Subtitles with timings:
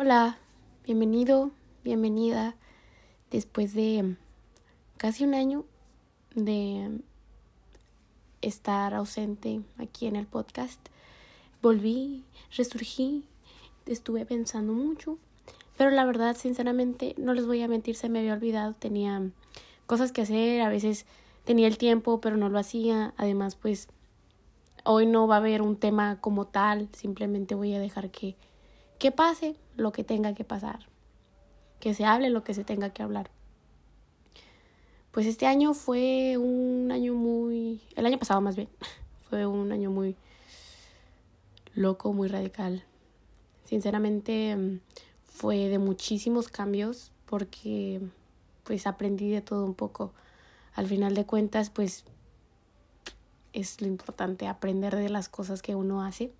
[0.00, 0.38] Hola,
[0.86, 1.50] bienvenido,
[1.82, 2.54] bienvenida.
[3.32, 4.14] Después de
[4.96, 5.64] casi un año
[6.36, 7.00] de
[8.40, 10.78] estar ausente aquí en el podcast,
[11.60, 12.22] volví,
[12.56, 13.24] resurgí,
[13.86, 15.18] estuve pensando mucho,
[15.76, 19.32] pero la verdad, sinceramente, no les voy a mentir, se me había olvidado, tenía
[19.86, 21.06] cosas que hacer, a veces
[21.44, 23.14] tenía el tiempo, pero no lo hacía.
[23.16, 23.88] Además, pues
[24.84, 28.36] hoy no va a haber un tema como tal, simplemente voy a dejar que
[28.98, 30.80] que pase lo que tenga que pasar,
[31.80, 33.30] que se hable lo que se tenga que hablar.
[35.12, 38.68] Pues este año fue un año muy, el año pasado más bien,
[39.30, 40.16] fue un año muy
[41.74, 42.84] loco, muy radical.
[43.64, 44.80] Sinceramente mm,
[45.24, 48.00] fue de muchísimos cambios porque
[48.64, 50.12] pues aprendí de todo un poco.
[50.74, 52.04] Al final de cuentas pues
[53.52, 56.32] es lo importante aprender de las cosas que uno hace.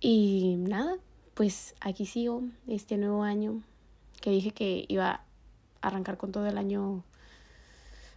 [0.00, 0.96] Y nada,
[1.34, 3.62] pues aquí sigo este nuevo año
[4.20, 7.04] que dije que iba a arrancar con todo el año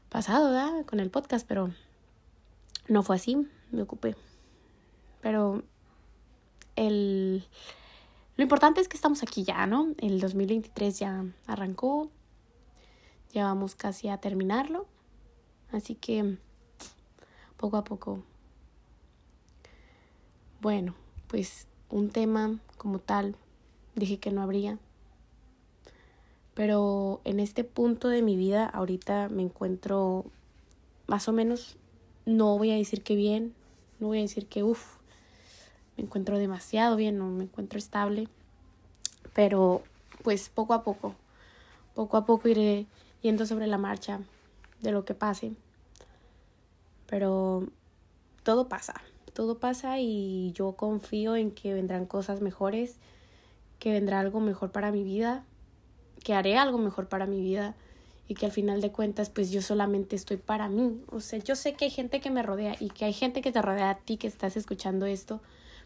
[0.09, 0.85] pasado, ¿verdad?
[0.85, 1.71] Con el podcast, pero
[2.87, 4.15] no fue así, me ocupé.
[5.21, 5.63] Pero
[6.75, 7.43] el
[8.37, 9.95] lo importante es que estamos aquí ya, ¿no?
[9.97, 12.11] El 2023 ya arrancó.
[13.33, 14.85] Ya vamos casi a terminarlo.
[15.71, 16.37] Así que
[17.57, 18.21] poco a poco.
[20.61, 20.93] Bueno,
[21.27, 23.35] pues un tema como tal,
[23.95, 24.77] dije que no habría.
[26.53, 30.25] Pero en este punto de mi vida, ahorita me encuentro
[31.05, 31.77] más o menos,
[32.25, 33.53] no voy a decir que bien,
[33.99, 34.97] no voy a decir que uff,
[35.95, 38.27] me encuentro demasiado bien, no me encuentro estable.
[39.33, 39.83] Pero
[40.23, 41.15] pues poco a poco,
[41.95, 42.85] poco a poco iré
[43.21, 44.19] yendo sobre la marcha
[44.81, 45.53] de lo que pase.
[47.07, 47.67] Pero
[48.43, 48.95] todo pasa,
[49.37, 52.97] todo pasa y yo confío en que vendrán cosas mejores,
[53.77, 55.45] que vendrá algo mejor para mi vida,
[56.23, 57.75] que haré algo mejor para mi vida
[58.27, 61.03] y que al final de cuentas pues yo solamente estoy para mí.
[61.11, 63.51] O sea, yo sé que hay gente que me rodea y que hay gente que
[63.51, 65.39] te rodea a ti que estás escuchando esto,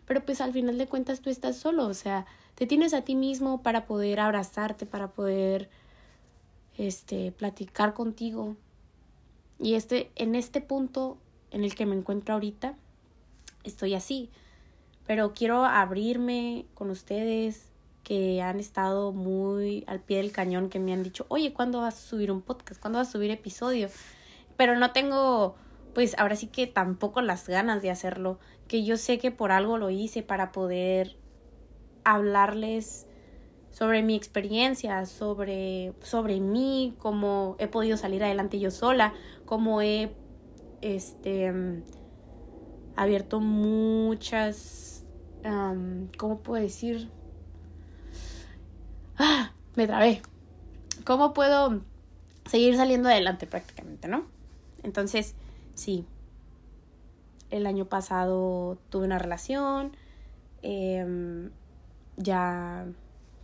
[0.06, 2.26] pero pues al final de cuentas tú estás solo, o sea,
[2.56, 5.70] te tienes a ti mismo para poder abrazarte, para poder
[6.78, 8.56] este platicar contigo.
[9.60, 11.18] Y este en este punto
[11.52, 12.78] en el que me encuentro ahorita,
[13.64, 14.30] estoy así.
[15.08, 17.72] Pero quiero abrirme con ustedes
[18.04, 21.98] que han estado muy al pie del cañón, que me han dicho, oye, ¿cuándo vas
[21.98, 22.82] a subir un podcast?
[22.82, 23.90] ¿Cuándo vas a subir episodio?
[24.58, 25.56] Pero no tengo,
[25.94, 29.78] pues ahora sí que tampoco las ganas de hacerlo, que yo sé que por algo
[29.78, 31.18] lo hice para poder
[32.04, 33.08] hablarles
[33.72, 39.14] sobre mi experiencia, sobre, sobre mí, cómo he podido salir adelante yo sola,
[39.46, 40.12] cómo he,
[40.82, 41.84] este,
[42.96, 45.04] abierto muchas,
[46.18, 47.10] ¿cómo puedo decir?
[49.18, 50.22] Ah, me trabé.
[51.04, 51.82] ¿Cómo puedo
[52.46, 54.26] seguir saliendo adelante prácticamente, no?
[54.84, 55.36] Entonces,
[55.74, 56.06] sí,
[57.50, 59.96] el año pasado tuve una relación,
[60.62, 61.52] em,
[62.18, 62.86] ya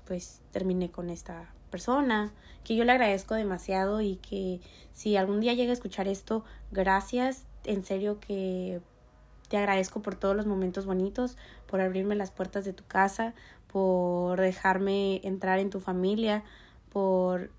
[0.05, 2.31] pues terminé con esta persona,
[2.63, 4.61] que yo le agradezco demasiado y que
[4.93, 8.81] si algún día llega a escuchar esto, gracias, en serio que
[9.47, 11.37] te agradezco por todos los momentos bonitos,
[11.67, 13.33] por abrirme las puertas de tu casa,
[13.71, 16.43] por dejarme entrar en tu familia,
[16.91, 17.49] por,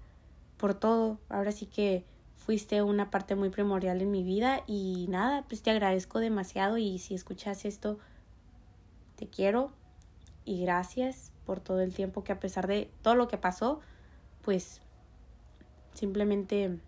[0.56, 1.18] por todo.
[1.28, 2.04] Ahora sí que
[2.36, 6.98] fuiste una parte muy primordial en mi vida y nada, pues te agradezco demasiado y
[6.98, 7.98] si escuchas esto,
[9.16, 9.70] te quiero
[10.44, 13.80] y gracias por todo el tiempo que a pesar de todo lo que pasó,
[14.42, 14.80] pues
[15.94, 16.78] simplemente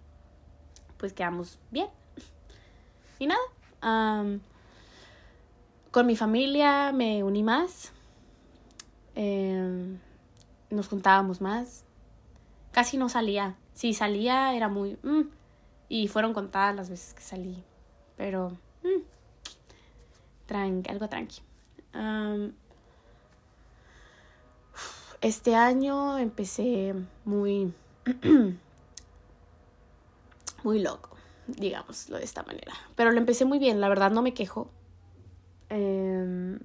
[0.97, 1.89] pues quedamos bien.
[3.19, 3.41] Y nada,
[5.91, 7.93] con mi familia me uní más.
[9.15, 9.99] Em,
[10.71, 11.85] nos juntábamos más.
[12.73, 13.57] Casi no salía.
[13.75, 14.99] Si salía era muy...
[15.03, 15.23] Mm,
[15.89, 17.65] y fueron contadas las veces que salí.
[18.17, 18.57] Pero...
[18.83, 19.03] Mm,
[20.89, 21.43] algo tranqui.
[25.21, 26.95] este año empecé
[27.25, 27.73] muy...
[30.65, 31.11] muy loco,
[31.47, 32.73] digámoslo de esta manera.
[32.97, 34.71] Pero lo empecé muy bien, la verdad no me quejo.
[35.71, 36.59] Em,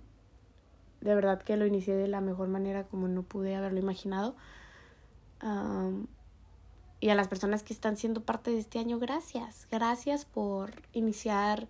[1.01, 4.35] de verdad que lo inicié de la mejor manera como no pude haberlo imaginado.
[7.01, 9.67] y a las personas que están siendo parte de este año, gracias.
[9.69, 11.67] Gracias por iniciar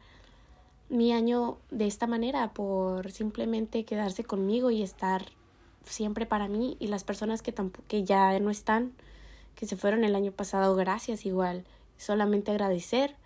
[0.88, 5.26] mi año de esta manera, por simplemente quedarse conmigo y estar
[5.84, 6.78] siempre para mí.
[6.80, 7.54] Y las personas que,
[7.88, 8.94] que ya no están,
[9.56, 11.66] que se fueron el año pasado, gracias igual.
[11.98, 13.18] Solamente agradecer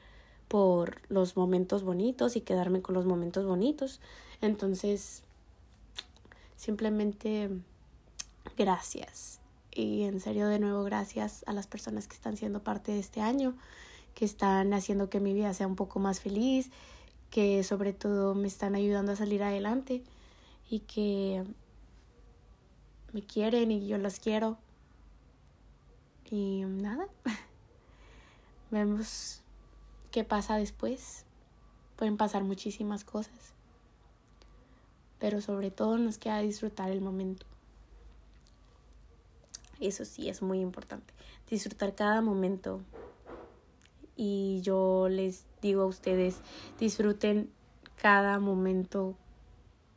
[0.49, 4.01] por los momentos bonitos y quedarme con los momentos bonitos.
[4.41, 5.23] Entonces,
[6.57, 7.49] simplemente
[8.57, 9.39] gracias.
[9.71, 13.21] Y en serio, de nuevo, gracias a las personas que están siendo parte de este
[13.21, 13.55] año,
[14.15, 16.71] que están haciendo que mi vida sea un poco más feliz,
[17.29, 20.03] que sobre todo me están ayudando a salir adelante
[20.69, 21.43] y que
[23.13, 24.57] me quieren y yo las quiero.
[26.31, 27.07] Y nada,
[28.71, 29.43] vemos
[30.11, 31.25] qué pasa después.
[31.95, 33.53] Pueden pasar muchísimas cosas,
[35.19, 37.45] pero sobre todo nos queda disfrutar el momento.
[39.79, 41.13] Eso sí es muy importante,
[41.49, 42.81] disfrutar cada momento.
[44.15, 46.41] Y yo les digo a ustedes,
[46.77, 47.49] disfruten
[48.01, 49.15] cada momento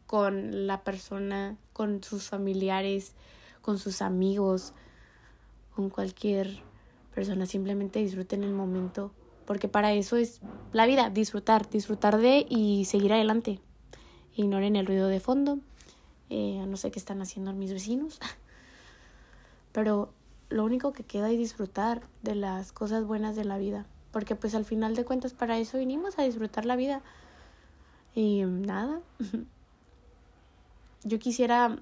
[0.07, 3.15] con la persona, con sus familiares,
[3.63, 4.75] con sus amigos,
[5.75, 6.63] con cualquier
[7.15, 7.47] persona.
[7.47, 9.13] Simplemente disfruten el momento,
[9.47, 10.41] porque para eso es
[10.73, 13.61] la vida, disfrutar, disfrutar de y seguir adelante.
[14.35, 15.59] Ignoren el ruido de fondo.
[16.31, 18.19] Eh, no sé qué están haciendo mis vecinos.
[19.73, 20.13] Pero
[20.49, 23.87] lo único que queda es disfrutar de las cosas buenas de la vida.
[24.13, 27.03] Porque pues al final de cuentas para eso vinimos a disfrutar la vida.
[28.15, 29.01] Y nada.
[31.05, 31.79] Yo quisiera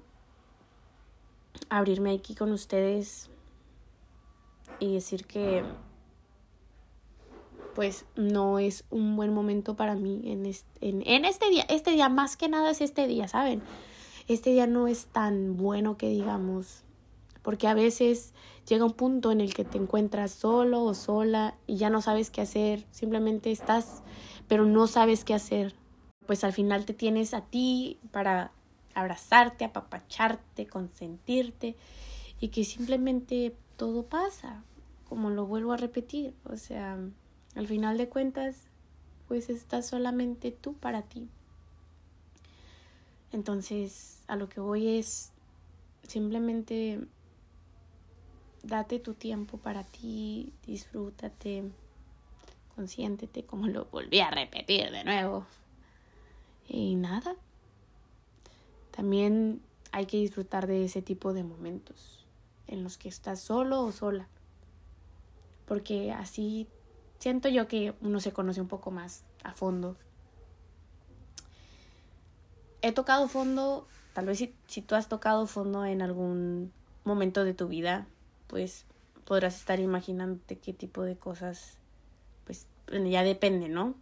[1.69, 3.29] abrirme aquí con ustedes
[4.79, 5.63] y decir que
[7.73, 11.65] pues no es un buen momento para mí en este, en, este día.
[11.69, 13.61] Este día más que nada es este día, ¿saben?
[14.27, 16.83] Este día no es tan bueno que digamos,
[17.41, 18.33] porque a veces
[18.67, 22.29] llega un punto en el que te encuentras solo o sola y ya no sabes
[22.29, 24.03] qué hacer, simplemente estás,
[24.47, 25.75] pero no sabes qué hacer.
[26.27, 28.51] Pues al final te tienes a ti para
[28.93, 31.75] abrazarte, apapacharte, consentirte
[32.39, 34.63] y que simplemente todo pasa,
[35.07, 36.97] como lo vuelvo a repetir, o sea,
[37.55, 38.55] al final de cuentas,
[39.27, 41.27] pues estás solamente tú para ti.
[43.31, 45.31] Entonces, a lo que voy es
[46.07, 46.99] simplemente
[48.63, 51.63] date tu tiempo para ti, disfrútate,
[52.75, 55.45] consiéntete, como lo volví a repetir de nuevo.
[56.67, 57.35] Y nada,
[58.91, 59.61] también
[59.91, 62.25] hay que disfrutar de ese tipo de momentos
[62.67, 64.27] en los que estás solo o sola.
[65.65, 66.67] Porque así
[67.21, 69.95] siento yo que uno se conoce un poco más a fondo.
[72.81, 76.73] He tocado fondo, tal vez si, si tú has tocado fondo en algún
[77.03, 78.07] momento de tu vida,
[78.47, 78.85] pues
[79.23, 81.77] podrás estar imaginándote qué tipo de cosas,
[82.45, 83.93] pues ya depende, ¿no?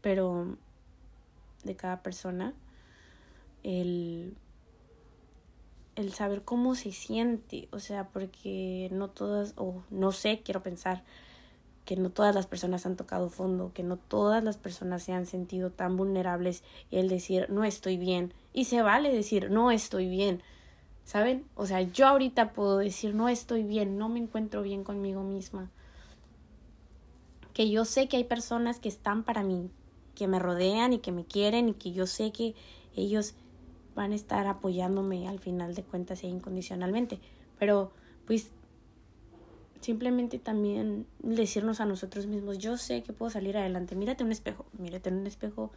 [0.00, 0.56] Pero
[1.62, 2.54] de cada persona
[3.62, 4.34] el,
[5.94, 11.04] el saber cómo se siente, o sea, porque no todas, o no sé, quiero pensar
[11.84, 15.26] que no todas las personas han tocado fondo, que no todas las personas se han
[15.26, 20.08] sentido tan vulnerables y el decir no estoy bien, y se vale decir no estoy
[20.08, 20.42] bien,
[21.04, 21.44] ¿saben?
[21.54, 25.70] O sea, yo ahorita puedo decir no estoy bien, no me encuentro bien conmigo misma.
[27.52, 29.70] Que yo sé que hay personas que están para mí,
[30.14, 32.54] que me rodean y que me quieren y que yo sé que
[32.94, 33.34] ellos
[33.94, 37.18] van a estar apoyándome al final de cuentas e incondicionalmente.
[37.58, 37.90] Pero
[38.26, 38.52] pues
[39.80, 44.66] simplemente también decirnos a nosotros mismos, yo sé que puedo salir adelante, mírate un espejo,
[44.78, 45.70] mírate en un espejo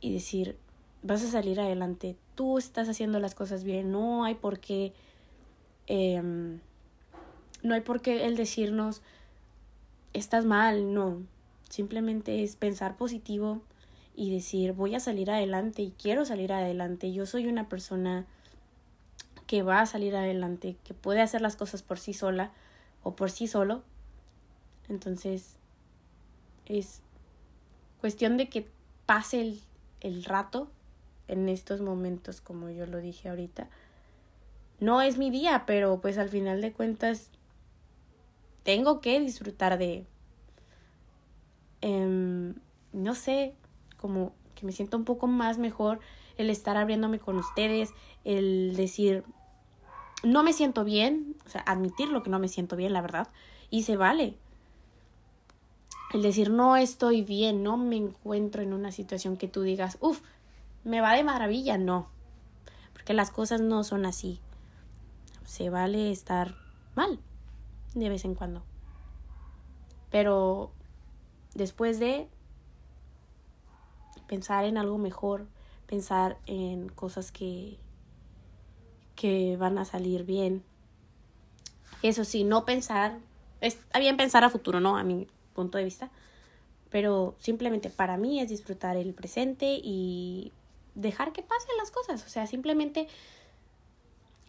[0.00, 0.56] y decir,
[1.02, 4.92] vas a salir adelante, tú estás haciendo las cosas bien, no hay por qué,
[5.86, 6.60] em,
[7.62, 9.02] no hay por qué el decirnos,
[10.12, 11.22] estás mal, no,
[11.68, 13.62] simplemente es pensar positivo,
[14.16, 17.12] y decir voy a salir adelante y quiero salir adelante.
[17.12, 18.26] Yo soy una persona
[19.46, 22.52] que va a salir adelante, que puede hacer las cosas por sí sola
[23.04, 23.84] o por sí solo.
[24.88, 25.56] Entonces
[26.66, 27.00] es
[28.00, 28.66] cuestión de que
[29.06, 29.60] pase el,
[30.00, 30.68] el rato
[31.28, 33.68] en estos momentos, como yo lo dije ahorita.
[34.80, 37.30] No es mi día, pero pues al final de cuentas
[38.64, 40.06] tengo que disfrutar de...
[41.82, 42.54] Eh,
[42.92, 43.54] no sé,
[43.96, 46.00] como que me siento un poco más mejor
[46.36, 47.90] el estar abriéndome con ustedes,
[48.24, 49.24] el decir,
[50.24, 53.28] no me siento bien, o sea, admitir lo que no me siento bien, la verdad,
[53.70, 54.36] y se vale.
[56.12, 60.20] El decir, no estoy bien, no me encuentro en una situación que tú digas, uff,
[60.84, 62.08] me va de maravilla, no,
[62.92, 64.40] porque las cosas no son así.
[65.44, 66.54] Se vale estar
[66.94, 67.18] mal
[67.94, 68.62] de vez en cuando.
[70.10, 70.70] Pero
[71.54, 72.28] después de
[74.26, 75.46] pensar en algo mejor,
[75.86, 77.78] pensar en cosas que,
[79.14, 80.62] que van a salir bien.
[82.02, 83.18] Eso sí, no pensar,
[83.60, 84.96] está bien pensar a futuro, ¿no?
[84.96, 86.10] A mi punto de vista,
[86.90, 90.52] pero simplemente para mí es disfrutar el presente y
[90.94, 93.08] dejar que pasen las cosas, o sea, simplemente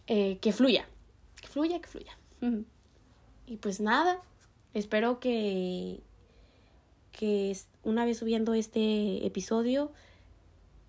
[0.06, 0.86] eh, que fluya,
[1.40, 2.16] que fluya, que fluya.
[3.46, 4.20] Y pues nada,
[4.74, 6.00] espero que,
[7.12, 9.90] que una vez subiendo este episodio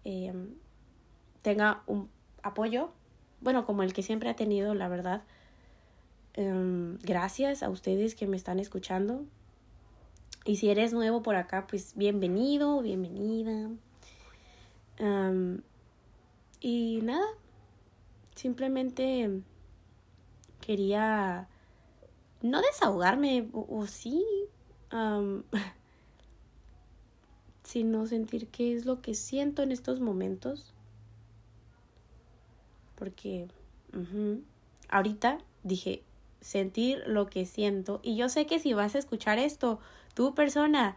[0.03, 0.55] em,
[1.41, 2.09] tenga un
[2.43, 2.91] apoyo,
[3.41, 5.23] bueno, como el que siempre ha tenido, la verdad.
[6.33, 9.25] Em, gracias a ustedes que me están escuchando.
[10.45, 13.69] Y si eres nuevo por acá, pues bienvenido, bienvenida.
[16.59, 17.27] y nada,
[18.35, 19.41] simplemente
[20.61, 21.47] quería
[22.41, 24.25] no desahogarme, o, sí,
[27.63, 30.73] sino sentir qué es lo que siento en estos momentos.
[32.97, 33.47] Porque
[34.89, 36.03] ahorita dije,
[36.41, 37.99] sentir lo que siento.
[38.03, 39.79] Y yo sé que si vas a escuchar esto,
[40.13, 40.95] tu persona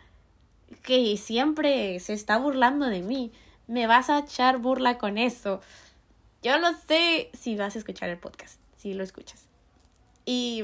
[0.83, 3.33] que siempre se está burlando de mí,
[3.67, 5.61] me vas a echar burla con eso.
[6.43, 9.47] Yo lo sé si vas a escuchar el podcast, si lo escuchas.
[10.25, 10.63] Y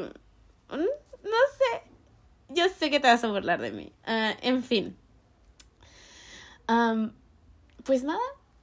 [0.71, 1.83] mm, no sé,
[2.49, 3.93] yo sé que te vas a burlar de mí.
[4.05, 4.97] Ah, en fin.
[7.85, 8.19] pues nada,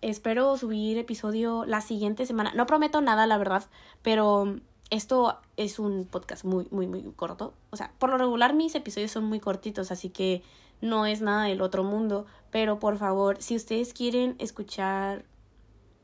[0.10, 2.54] espero subir episodio la siguiente semana.
[2.54, 3.64] No prometo nada, la verdad,
[4.02, 7.54] pero esto es un podcast muy, muy, muy corto.
[7.72, 10.44] O sea, por lo regular mis episodios son muy cortitos, así que
[10.82, 12.26] no es nada del otro mundo.
[12.52, 15.26] Pero por favor, si ustedes quieren escuchar,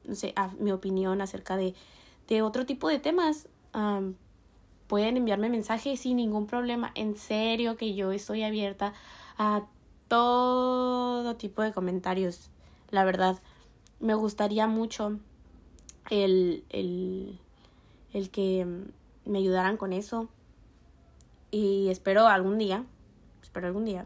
[0.05, 1.75] no sé, mi opinión acerca de,
[2.27, 3.47] de otro tipo de temas,
[4.87, 6.91] pueden enviarme mensajes sin ningún problema.
[6.95, 8.93] En serio que yo estoy abierta
[9.37, 9.63] a
[10.07, 12.49] todo tipo de comentarios.
[12.89, 13.39] La verdad,
[13.99, 15.19] me gustaría mucho
[16.09, 17.39] el, el
[18.13, 18.65] el que
[19.25, 20.29] me ayudaran con eso.
[21.51, 22.85] Y espero algún día,
[23.41, 24.05] espero algún día,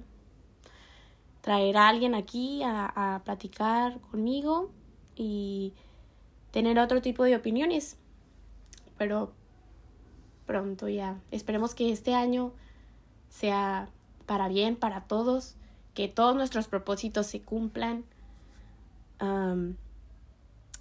[1.41, 4.69] traer a alguien aquí a, a platicar conmigo
[5.15, 5.73] y
[6.51, 7.97] tener otro tipo de opiniones.
[8.97, 9.33] Pero
[10.45, 11.19] pronto ya.
[11.31, 12.53] Esperemos que este año
[13.29, 13.89] sea
[14.25, 15.55] para bien, para todos,
[15.93, 18.05] que todos nuestros propósitos se cumplan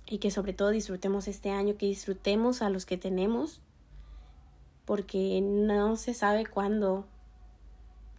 [0.06, 3.60] y que sobre todo disfrutemos este año, que disfrutemos a los que tenemos,
[4.84, 7.06] porque no se sabe cuándo,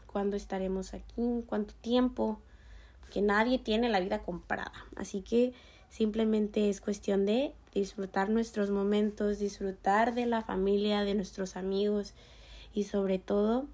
[0.08, 2.40] cuándo estaremos aquí, cuánto tiempo,
[3.02, 4.72] porque nadie tiene la vida comprada.
[4.96, 5.54] Así que
[5.90, 12.14] simplemente es cuestión de disfrutar nuestros momentos, disfrutar de la familia, de nuestros amigos
[12.74, 13.66] y sobre todo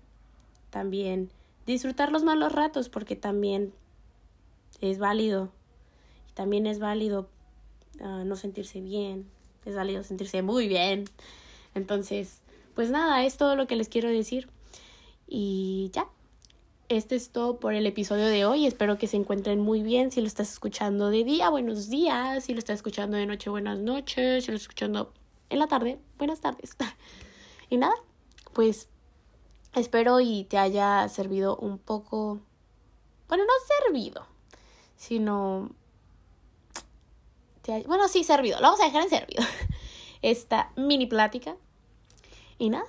[0.69, 1.29] también
[1.65, 3.73] disfrutar los malos ratos porque también
[4.81, 5.51] es válido.
[6.39, 7.27] También es válido
[7.99, 9.29] no sentirse bien,
[9.65, 11.03] es válido sentirse muy bien.
[11.75, 12.39] Entonces,
[12.75, 14.47] pues nada, es todo lo que les quiero decir.
[15.27, 16.07] Y ya,
[16.87, 18.65] este es todo por el episodio de hoy.
[18.67, 20.11] Espero que se encuentren muy bien.
[20.11, 22.45] Si lo estás escuchando de día, buenos días.
[22.45, 24.45] Si lo estás escuchando de noche, buenas noches.
[24.45, 25.11] Si lo estás escuchando
[25.49, 26.77] en la tarde, buenas tardes.
[27.69, 27.95] y nada,
[28.53, 28.87] pues
[29.75, 32.39] espero y te haya servido un poco.
[33.27, 33.51] Bueno, no
[33.83, 34.25] servido,
[34.95, 35.71] sino
[37.87, 38.57] bueno, sí, servido.
[38.59, 39.43] Lo vamos a dejar en servido.
[40.21, 41.55] Esta mini plática.
[42.57, 42.87] Y nada.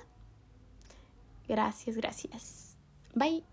[1.47, 2.77] Gracias, gracias.
[3.13, 3.50] Bye.